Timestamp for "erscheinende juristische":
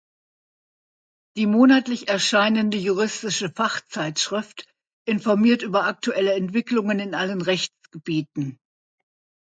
2.07-3.51